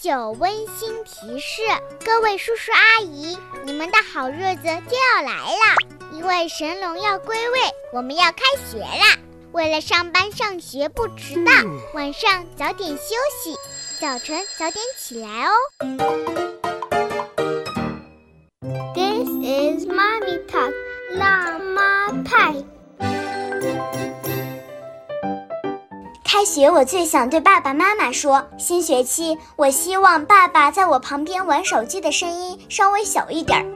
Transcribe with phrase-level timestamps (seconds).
[0.00, 1.62] 九温馨提示：
[2.04, 5.76] 各位叔叔阿姨，你们的好日子就要来了，
[6.12, 7.58] 因为神龙要归位，
[7.92, 9.18] 我们要开学啦！
[9.52, 11.52] 为了上班上学不迟到，
[11.94, 13.56] 晚上早点休息，
[14.00, 15.52] 早晨早点起来哦。
[18.94, 20.72] This is mommy talk，
[21.12, 22.54] 辣妈派。
[26.38, 33.66] 开学，我最想对爸爸妈妈说：新学期，我希望爸爸在我旁边玩手机的声音稍微小一点儿，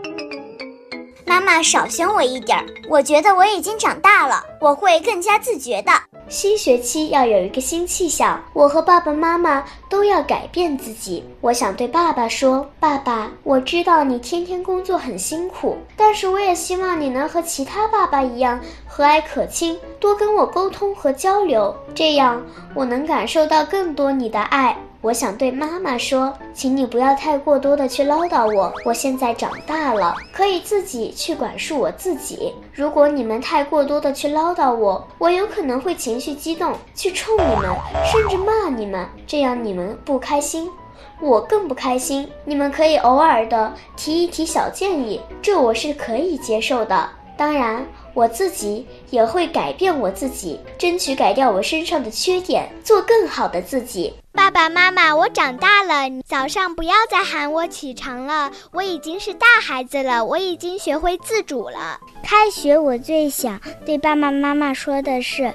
[1.26, 2.64] 妈妈少凶我一点儿。
[2.88, 5.90] 我觉得我已经长大了，我会更加自觉的。
[6.28, 11.22] 新学期要有一个新气象，我和爸爸妈妈都要改变自己。
[11.42, 22.42] 我想对爸爸说：“爸爸，我知道你天天工作很辛苦，但是我也希望你能和其他爸爸一样和蔼可亲，多跟我沟通和交流，这样
[22.74, 28.72] 我能感受到更多你的爱。”我想对妈妈说，请你不要太过多的去唠叨我。
[28.84, 32.54] 我现在长大了，可以自己去管束我自己。
[32.72, 37.76] 如果你们太过多的去唠叨我，我有可能会情绪激动，去冲你们，
[38.12, 40.70] 甚至骂你们，这样你们不开心，
[41.20, 42.28] 我更不开心。
[42.44, 47.10] 你们可以偶尔的提一提小建议，这我是可以接受的。
[47.36, 54.14] 当然，我自己也会改变我自己，争取改掉我身上的缺点，做更好的自己。
[54.34, 58.50] 爸爸妈妈，我长大了，早上不要再喊我起床了。
[58.72, 62.00] 我已经是大孩子了，我已经学会自主了。
[62.22, 65.52] 开学，我最想对爸爸妈妈说的是。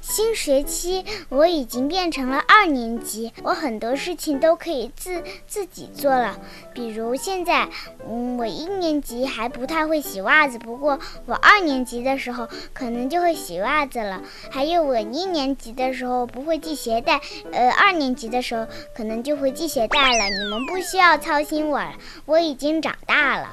[0.00, 6.38] 新学期我已经变成了二年级，我很多事情都可以自自己做了。
[6.72, 7.68] 比如现在，
[8.08, 14.20] 嗯，我一年级还不太会洗袜子，不过我二年级的时候可能就会洗袜子了。
[14.50, 17.20] 还有我一年级的时候不会系鞋带，
[17.52, 20.24] 呃，二年级的时候可能就会系鞋带了。
[20.24, 21.92] 你们不需要操心我了，
[22.26, 23.48] 我已经长大了。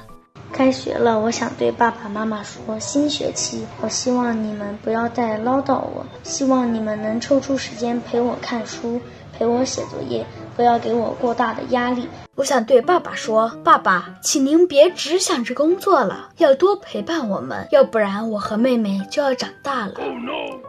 [0.52, 9.00] 开学了，我想对爸爸妈妈说：新学期，我希望你们不要再唠叨我，希望你们能抽出时间陪我看书，
[9.32, 10.26] 陪我写作业，
[10.56, 12.08] 不要给我过大的压力。
[12.34, 19.94] 我想对爸爸说：爸爸，请您别只想着工作了，要多陪伴我们，要不然我和妹妹就要长大了。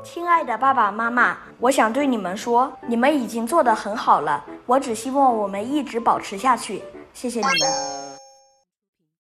[0.04, 6.84] 亲爱的爸爸妈妈，我想对你们说，你们已经做得很好了，我只希望我们一直保持下去。
[7.14, 7.97] 谢谢你们。